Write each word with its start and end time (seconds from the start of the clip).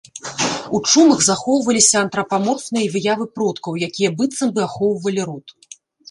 У 0.75 0.77
чумах 0.91 1.19
захоўваліся 1.25 1.97
антрапаморфныя 2.05 2.87
выявы 2.95 3.25
продкаў, 3.39 3.77
якія 3.89 4.09
быццам 4.23 4.55
бы 4.55 4.61
ахоўвалі 4.67 5.21
род. 5.29 5.45